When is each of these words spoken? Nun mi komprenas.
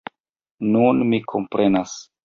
Nun 0.71 1.05
mi 1.13 1.23
komprenas. 1.35 1.99